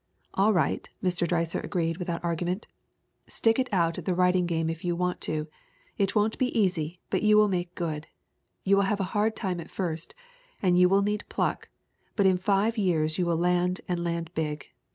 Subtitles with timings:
[0.33, 1.27] "'All right,' Mr.
[1.27, 2.65] Dreiser agreed without argument.
[3.27, 5.45] 'Stick it out at the writing game if you want to.
[5.95, 8.07] It won't be easy, but you will make good.
[8.65, 10.15] You will have a hard time at first,
[10.59, 11.69] and you will need pluck.
[12.15, 14.69] But in five years you will land and land big.